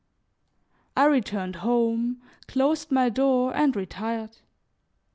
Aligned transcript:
I 0.97 1.05
returned 1.05 1.57
home, 1.57 2.23
closed 2.47 2.91
my 2.91 3.09
door 3.09 3.55
and 3.55 3.75
retired. 3.75 4.37